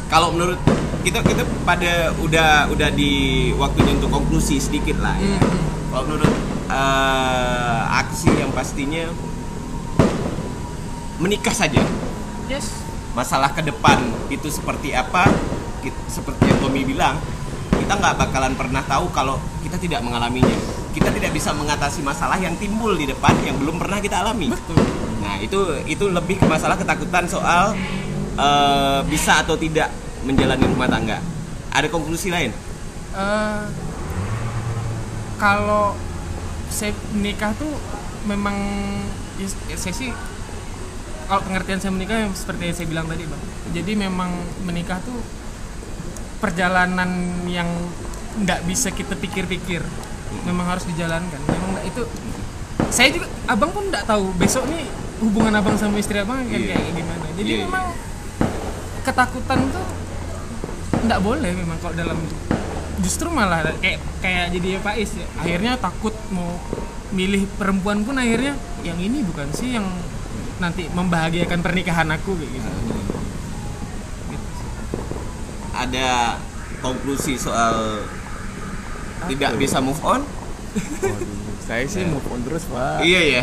kalau 0.07 0.31
menurut 0.31 0.57
kita 1.03 1.21
kita 1.21 1.43
pada 1.63 2.11
udah 2.17 2.67
udah 2.67 2.89
di 2.91 3.11
waktunya 3.53 3.93
untuk 3.93 4.11
konklusi 4.13 4.57
sedikit 4.57 4.99
lah 4.99 5.15
ya. 5.15 5.37
Hmm. 5.37 5.61
Kalau 5.89 6.03
menurut 6.05 6.33
aku 6.67 8.13
sih 8.15 8.33
yang 8.35 8.51
pastinya 8.51 9.07
menikah 11.23 11.55
saja. 11.55 11.81
yes 12.51 12.85
Masalah 13.17 13.49
ke 13.57 13.65
depan 13.65 13.97
itu 14.29 14.53
seperti 14.53 14.93
apa? 14.93 15.25
Seperti 16.11 16.51
yang 16.51 16.59
Tommy 16.61 16.85
bilang, 16.85 17.17
kita 17.73 17.97
nggak 17.97 18.15
bakalan 18.19 18.53
pernah 18.59 18.83
tahu 18.85 19.09
kalau 19.15 19.41
kita 19.65 19.81
tidak 19.81 20.05
mengalaminya. 20.05 20.59
Kita 20.93 21.09
tidak 21.13 21.33
bisa 21.33 21.53
mengatasi 21.57 22.05
masalah 22.05 22.37
yang 22.41 22.57
timbul 22.61 22.93
di 22.97 23.09
depan 23.09 23.33
yang 23.45 23.57
belum 23.57 23.77
pernah 23.81 24.01
kita 24.01 24.21
alami. 24.25 24.49
betul 24.53 24.81
Nah 25.27 25.43
itu 25.43 25.59
itu 25.85 26.05
lebih 26.07 26.39
ke 26.39 26.47
masalah 26.47 26.79
ketakutan 26.79 27.27
soal 27.27 27.75
eh, 28.37 29.01
bisa 29.11 29.43
atau 29.43 29.59
tidak 29.59 29.91
menjalani 30.23 30.65
rumah 30.71 30.89
tangga. 30.89 31.19
Ada 31.75 31.91
konklusi 31.91 32.31
lain? 32.33 32.55
Eh, 33.17 33.63
kalau 35.37 35.93
saya 36.77 36.93
menikah 37.17 37.57
tuh 37.57 37.73
memang 38.29 38.53
ya, 39.41 39.49
ya 39.73 39.77
saya 39.81 39.97
sih 39.97 40.13
kalau 41.25 41.41
pengertian 41.49 41.81
saya 41.81 41.93
menikah 41.97 42.21
yang 42.21 42.37
seperti 42.37 42.69
yang 42.69 42.77
saya 42.77 42.89
bilang 42.93 43.07
tadi 43.09 43.25
bang 43.25 43.43
jadi 43.73 43.93
memang 43.97 44.31
menikah 44.69 45.01
tuh 45.01 45.17
perjalanan 46.45 47.09
yang 47.49 47.67
nggak 48.45 48.69
bisa 48.69 48.93
kita 48.93 49.17
pikir-pikir 49.17 49.81
memang 50.45 50.69
harus 50.69 50.85
dijalankan 50.85 51.41
memang 51.49 51.81
nggak 51.81 51.87
itu 51.89 52.03
saya 52.93 53.09
juga 53.09 53.27
abang 53.49 53.73
pun 53.73 53.89
nggak 53.89 54.05
tahu 54.05 54.37
besok 54.37 54.69
nih 54.69 54.85
hubungan 55.25 55.57
abang 55.57 55.81
sama 55.81 55.97
istri 55.97 56.21
abang 56.21 56.45
akan 56.45 56.53
Iya. 56.53 56.77
kayak 56.77 56.93
gimana 56.93 57.27
jadi 57.41 57.53
iya. 57.57 57.65
memang 57.65 57.85
ketakutan 59.01 59.59
tuh 59.73 59.87
nggak 61.09 61.21
boleh 61.25 61.51
memang 61.57 61.79
kalau 61.81 61.95
dalam 61.97 62.19
justru 62.99 63.29
malah 63.29 63.77
kayak 63.77 64.01
kayak 64.19 64.45
jadi 64.51 64.69
Pak 64.81 64.95
Is 64.97 65.13
ya. 65.15 65.27
akhirnya 65.37 65.73
takut 65.77 66.15
mau 66.29 66.57
milih 67.09 67.47
perempuan 67.55 68.03
pun 68.03 68.15
akhirnya 68.15 68.53
yang 68.83 68.97
ini 68.97 69.23
bukan 69.23 69.47
sih 69.51 69.73
yang 69.73 69.87
nanti 70.57 70.89
membahagiakan 70.89 71.61
pernikahan 71.61 72.09
aku 72.09 72.33
kayak 72.35 72.51
gitu. 72.51 72.69
Gitu. 74.27 74.49
Ada 75.73 76.41
konklusi 76.79 77.37
soal 77.37 78.01
tidak 79.27 79.57
bisa 79.57 79.79
move 79.79 80.01
on? 80.03 80.25
Waduh, 80.77 81.29
saya 81.63 81.85
sih 81.85 82.03
Ya. 82.03 82.09
move 82.09 82.27
on 82.27 82.41
terus 82.43 82.65
pak 82.65 83.01
Iya 83.01 83.21
ya. 83.23 83.43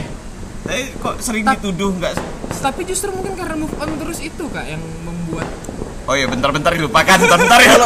Tapi 0.63 0.83
kok 0.95 1.15
sering 1.19 1.43
Tak- 1.43 1.59
dituduh 1.59 1.91
nggak? 1.93 2.13
Tapi 2.55 2.81
justru 2.83 3.11
mungkin 3.11 3.35
karena 3.35 3.53
move 3.53 3.75
on 3.75 3.89
terus 3.97 4.17
itu 4.17 4.43
kak 4.47 4.65
yang 4.65 4.81
membuat 5.03 5.45
Oh 6.03 6.13
iya, 6.13 6.27
bentar-bentar 6.27 6.73
dilupakan, 6.73 7.15
bentar 7.15 7.59
ya. 7.59 7.79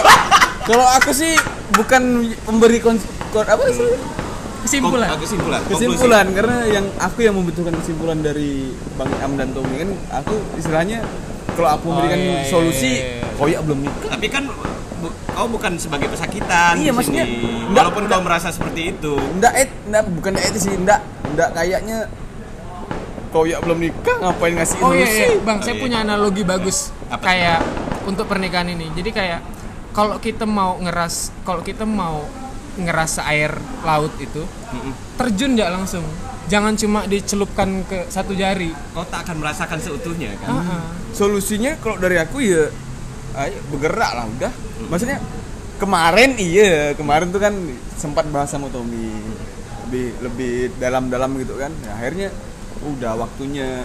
Kalau 0.67 0.85
aku 0.85 1.11
sih 1.11 1.33
bukan 1.71 2.03
pemberi 2.43 2.77
kons 2.77 3.01
kon- 3.29 3.47
apa 3.47 3.63
sih 3.69 3.87
kesimpulan. 4.59 5.07
Kesimpulan. 5.15 5.59
konklusi. 5.63 5.79
kesimpulan 5.79 6.25
karena 6.29 6.57
yang 6.67 6.85
aku 6.99 7.19
yang 7.21 7.33
membutuhkan 7.33 7.71
kesimpulan 7.73 8.19
dari 8.19 8.67
Bang 8.99 9.07
Am 9.17 9.39
dan 9.39 9.55
Tommy 9.55 9.79
kan 9.79 9.89
aku 10.13 10.35
istilahnya 10.55 10.99
kalau 11.55 11.69
aku 11.71 11.85
memberikan 11.87 12.19
iya, 12.19 12.33
iya, 12.35 12.43
solusi 12.45 12.91
iya, 12.93 13.07
iya. 13.17 13.31
koyak 13.33 13.61
belum 13.63 13.79
nikah 13.81 14.09
Tapi 14.11 14.27
kan 14.27 14.43
bu, 14.99 15.07
kau 15.31 15.47
bukan 15.47 15.71
sebagai 15.77 16.05
pesakitan 16.07 16.75
Iya, 16.75 16.91
maksudnya, 16.91 17.23
enggak, 17.23 17.73
Walaupun 17.73 18.03
enggak. 18.03 18.13
kau 18.13 18.25
merasa 18.25 18.47
seperti 18.51 18.81
itu. 18.91 19.13
ndak 19.37 19.53
et 19.55 19.69
ndak 19.87 20.03
bukan 20.11 20.35
ndak 20.35 20.45
etis 20.45 20.63
sih 20.63 20.75
ndak 20.75 20.99
ndak 21.31 21.49
kayaknya 21.53 21.97
koyak 23.29 23.59
belum 23.59 23.79
nikah 23.79 24.17
ngapain 24.19 24.53
ngasih 24.53 24.75
Oh 24.77 24.91
iya, 24.91 25.05
solusi 25.05 25.23
iya. 25.23 25.29
bang, 25.41 25.57
Oh, 25.57 25.63
saya 25.63 25.73
iya. 25.73 25.81
punya 25.81 25.97
analogi 25.99 26.43
bagus 26.43 26.77
Apa? 27.07 27.23
kayak 27.25 27.59
untuk 28.03 28.25
pernikahan 28.25 28.67
ini. 28.67 28.87
Jadi 28.93 29.09
kayak 29.11 29.39
kalau 29.97 30.21
kita 30.21 30.45
mau 30.45 30.77
ngeras, 30.77 31.33
kalau 31.41 31.65
kita 31.65 31.81
mau 31.81 32.21
ngerasa 32.77 33.25
air 33.33 33.57
laut 33.81 34.13
itu 34.21 34.45
Mm-mm. 34.45 34.93
terjun 35.17 35.57
ya 35.57 35.73
langsung. 35.73 36.05
Jangan 36.47 36.77
cuma 36.77 37.09
dicelupkan 37.09 37.81
ke 37.89 38.05
satu 38.07 38.37
jari. 38.37 38.69
Kau 38.93 39.01
tak 39.09 39.25
akan 39.25 39.41
merasakan 39.41 39.81
seutuhnya 39.81 40.37
kan? 40.37 40.61
Ah. 40.61 40.85
solusinya 41.17 41.73
kalau 41.81 41.97
dari 41.97 42.21
aku 42.21 42.45
ya 42.45 42.69
ayo 43.37 43.57
bergerak 43.73 44.11
lah 44.13 44.25
udah 44.29 44.51
maksudnya 44.89 45.17
kemarin 45.81 46.37
iya 46.37 46.93
kemarin 46.93 47.33
tuh 47.33 47.41
kan 47.41 47.53
sempat 47.97 48.29
bahas 48.29 48.53
sama 48.53 48.69
Tommy 48.69 49.13
lebih 49.87 50.13
lebih 50.21 50.53
dalam-dalam 50.77 51.37
gitu 51.41 51.57
kan 51.57 51.73
ya, 51.85 51.91
akhirnya 51.97 52.29
udah 52.85 53.17
waktunya 53.17 53.81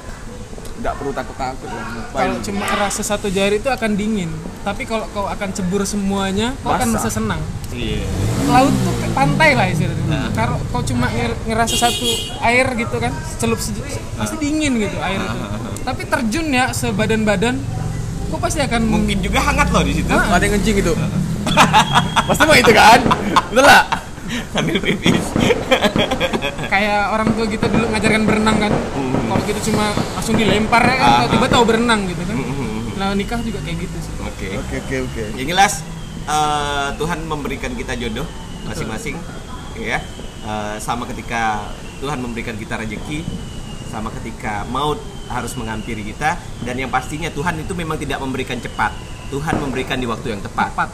nggak 0.82 0.94
perlu 0.98 1.14
takut-takut 1.14 1.68
lah 1.70 1.84
ngapain. 1.86 2.18
Kalau 2.18 2.36
cuma 2.42 2.64
rasa 2.74 3.02
satu 3.06 3.30
jari 3.30 3.62
itu 3.62 3.70
akan 3.70 3.94
dingin. 3.94 4.26
Tapi 4.62 4.82
kalau 4.82 5.06
kau 5.10 5.30
akan 5.30 5.48
cebur 5.54 5.86
semuanya, 5.86 6.58
kau 6.60 6.70
akan 6.70 6.82
Basah. 6.84 6.90
merasa 6.92 7.10
senang. 7.10 7.40
Iya. 7.70 8.02
Laut 8.46 8.74
tuh 8.74 8.94
pantai 9.10 9.54
lah 9.54 9.66
istilahnya. 9.70 10.04
Nah. 10.06 10.30
Kalau 10.34 10.58
kau 10.68 10.82
cuma 10.82 11.06
nger- 11.08 11.38
ngerasa 11.46 11.74
satu 11.78 12.06
air 12.42 12.66
gitu 12.74 12.98
kan, 12.98 13.10
celup 13.38 13.58
sejuk, 13.58 13.86
pasti 14.18 14.36
dingin 14.36 14.74
gitu 14.76 14.98
air 14.98 15.18
itu. 15.18 15.38
Tapi 15.82 16.02
terjun 16.04 16.46
ya 16.50 16.70
sebadan-badan, 16.70 17.62
kau 18.28 18.38
pasti 18.38 18.58
akan 18.58 18.82
Mungkin 18.82 19.22
juga 19.22 19.38
hangat 19.40 19.70
loh 19.70 19.82
di 19.82 19.94
situ. 19.94 20.10
Ah. 20.10 20.30
ada 20.30 20.42
yang 20.42 20.58
ngencing 20.58 20.78
itu 20.78 20.92
pasti 22.28 22.42
mah 22.46 22.54
itu 22.54 22.72
kan 22.72 23.02
betul 23.50 23.66
lah 23.66 23.82
Sambil 24.54 24.76
pipis. 24.80 25.24
kayak 26.72 27.00
orang 27.12 27.28
tua 27.36 27.46
kita 27.48 27.66
dulu 27.68 27.84
ngajarkan 27.92 28.22
berenang 28.24 28.56
kan. 28.58 28.72
Hmm. 28.72 29.12
Kalau 29.32 29.42
gitu 29.48 29.60
cuma 29.72 29.92
langsung 30.16 30.36
dilempar 30.36 30.82
ya 30.84 30.96
kan, 30.96 31.10
tiba-tiba 31.26 31.46
tahu 31.48 31.64
berenang 31.68 32.00
gitu 32.08 32.22
kan. 32.24 32.36
Hmm. 32.36 32.80
Nah 32.96 33.08
nikah 33.16 33.40
juga 33.40 33.58
kayak 33.64 33.76
gitu 33.82 33.96
sih. 34.00 34.12
Oke. 34.22 34.48
oke 34.58 34.74
oke 34.84 34.96
oke 35.10 35.22
Yang 35.38 35.48
jelas 35.56 35.72
eh, 36.28 36.88
Tuhan 36.96 37.18
memberikan 37.26 37.72
kita 37.74 37.92
jodoh 37.98 38.26
masing-masing, 38.68 39.18
ya. 39.74 39.98
Eh, 40.42 40.76
sama 40.78 41.06
ketika 41.10 41.66
Tuhan 41.98 42.18
memberikan 42.22 42.54
kita 42.54 42.78
rezeki, 42.78 43.26
sama 43.90 44.10
ketika 44.20 44.62
maut 44.70 44.98
harus 45.30 45.54
menghampiri 45.58 46.02
kita, 46.06 46.38
dan 46.62 46.74
yang 46.78 46.90
pastinya 46.90 47.30
Tuhan 47.30 47.58
itu 47.58 47.72
memang 47.74 47.98
tidak 47.98 48.22
memberikan 48.22 48.58
cepat. 48.58 48.94
Tuhan 49.32 49.56
memberikan 49.64 49.96
di 49.96 50.04
waktu 50.04 50.36
yang 50.36 50.42
tepat. 50.44 50.76
Tepat. 50.76 50.90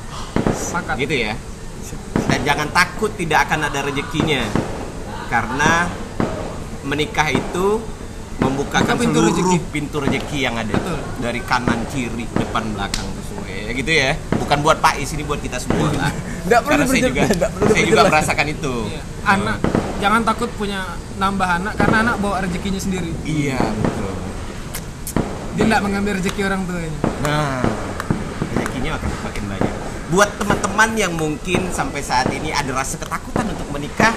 Sepakat. 0.55 0.97
Gitu 1.03 1.15
ya. 1.27 1.35
Jangan 2.41 2.69
takut 2.71 3.11
tidak 3.13 3.45
akan 3.45 3.67
ada 3.67 3.81
rezekinya, 3.83 4.43
karena 5.27 5.87
menikah 6.83 7.29
itu 7.29 7.83
membukakan 8.39 8.95
Buka 8.95 9.03
pintu 9.03 9.19
seluruh 9.19 9.35
rezeki. 9.35 9.59
pintu 9.69 9.97
rezeki 9.99 10.39
yang 10.41 10.55
ada 10.55 10.71
Betul. 10.71 10.99
dari 11.19 11.41
kanan 11.43 11.83
kiri 11.89 12.25
depan 12.31 12.71
belakang 12.71 13.05
semua 13.21 13.45
ya 13.45 13.75
gitu 13.75 13.91
ya 13.91 14.11
bukan 14.33 14.59
buat 14.63 14.79
Pak 14.79 14.95
Is 14.97 15.11
ini 15.11 15.27
buat 15.27 15.39
kita 15.39 15.59
semua 15.59 15.91
lah 15.91 16.15
Nggak 16.47 16.61
perlu 16.63 16.73
Karena 16.79 16.87
saya 16.87 17.03
juga 17.03 17.23
perlu 17.51 17.67
saya 17.69 17.85
juga 17.85 18.03
merasakan 18.07 18.47
itu 18.49 18.75
Iya. 18.89 19.03
Anak 19.27 19.57
jangan 19.99 20.23
takut 20.23 20.51
punya 20.55 20.81
nambah 21.19 21.49
anak 21.53 21.75
karena 21.75 21.97
anak 22.01 22.17
bawa 22.19 22.37
rezekinya 22.41 22.79
sendiri. 22.79 23.11
iya 23.21 23.59
betul 23.59 24.15
Dia 25.53 25.65
tidak 25.67 25.81
mengambil 25.83 26.13
rezeki 26.15 26.41
orang 26.41 26.63
tuanya. 26.63 26.95
nah 27.21 27.59
rezekinya 28.49 28.91
akan 28.95 29.11
makin 29.21 29.45
banyak 29.45 29.68
buat 30.09 30.31
teman-teman 30.35 30.91
yang 30.95 31.13
mungkin 31.13 31.69
sampai 31.69 32.01
saat 32.01 32.29
ini 32.31 32.49
ada 32.51 32.73
rasa 32.73 32.97
ketakutan 32.97 33.45
untuk 33.47 33.69
menikah 33.69 34.13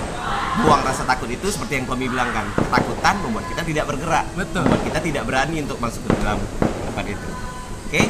buang 0.58 0.80
rasa 0.82 1.04
takut 1.04 1.28
itu 1.28 1.48
seperti 1.48 1.78
yang 1.78 1.86
Tommy 1.86 2.08
bilang 2.08 2.32
kan 2.32 2.48
ketakutan 2.50 3.20
membuat 3.20 3.46
kita 3.46 3.62
tidak 3.62 3.86
bergerak 3.86 4.26
Betul. 4.32 4.64
membuat 4.64 4.82
kita 4.82 5.00
tidak 5.02 5.24
berani 5.26 5.58
untuk 5.60 5.78
masuk 5.78 6.00
ke 6.02 6.14
dalam 6.18 6.40
tempat 6.86 7.06
itu 7.08 7.28
oke 7.88 8.04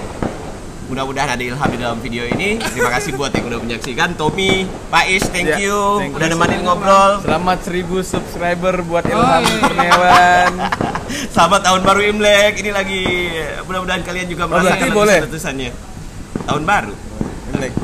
mudah-mudahan 0.88 1.30
ada 1.32 1.42
ilham 1.42 1.70
di 1.70 1.80
dalam 1.80 1.98
video 1.98 2.24
ini 2.28 2.60
terima 2.60 2.92
kasih 2.92 3.16
buat 3.16 3.32
yang 3.32 3.48
udah 3.48 3.60
menyaksikan 3.60 4.14
Tommy 4.14 4.68
Pak 4.92 5.06
Is 5.08 5.24
thank 5.26 5.48
Ya, 5.48 5.58
you 5.58 5.78
thank 5.98 6.14
udah 6.14 6.28
you. 6.28 6.34
nemenin 6.36 6.62
ngobrol 6.62 7.12
selamat 7.20 7.58
1000 7.64 7.82
subscriber 8.04 8.76
buat 8.84 9.08
Oh, 9.08 9.16
Ilham. 9.16 9.42
Kurniawan 9.64 10.52
Selamat 11.34 11.60
tahun 11.62 11.82
baru 11.82 12.02
Imlek. 12.06 12.56
Ini 12.56 12.72
lagi 12.72 13.04
mudah-mudahan 13.62 14.00
kalian 14.00 14.28
juga 14.28 14.44
Oh, 14.44 14.50
merasakan 14.50 14.96
boleh? 14.96 15.20
letusannya. 15.22 15.72
Tahun 16.42 16.64
baru. 16.64 16.96
Imlek. 17.62 17.78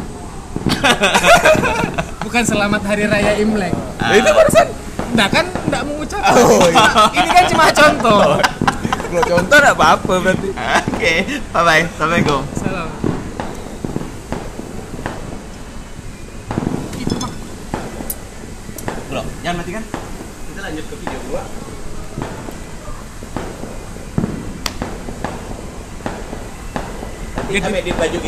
Bukan 2.25 2.43
selamat 2.49 2.81
hari 2.81 3.05
raya 3.05 3.37
Imlek. 3.37 3.77
Ya, 4.01 4.13
itu 4.17 4.31
barusan 4.33 4.67
Nah 5.13 5.29
kan 5.29 5.45
tidak 5.45 5.85
mengucapkan. 5.85 6.33
Oh, 6.33 6.65
iya. 6.65 6.89
Ini 7.13 7.29
kan 7.29 7.43
cuma 7.53 7.65
contoh. 7.69 8.41
kalau 9.07 9.23
contoh 9.23 9.57
enggak 9.61 9.77
apa-apa 9.77 10.13
berarti 10.17 10.49
Oke, 10.97 11.13
bye 11.53 11.61
bye. 11.61 11.85
Assalamualaikum. 11.85 12.41
Salam. 12.57 12.89
Itu 16.97 17.13
mah 17.21 17.31
Bro, 19.13 19.21
jangan 19.45 19.55
matikan. 19.61 19.83
Kita 20.49 20.59
lanjut 20.65 20.85
ke 20.89 20.95
video 21.05 21.19
gua. 21.29 21.45
Kita 27.47 27.71
edit 27.71 27.95
baju 27.95 28.11
kita 28.11 28.25